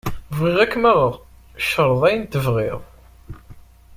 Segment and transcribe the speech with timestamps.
[0.37, 1.13] Bɣiɣ ad k-maɣeɣ,
[1.65, 2.81] creḍ ayen tebɣiḍ.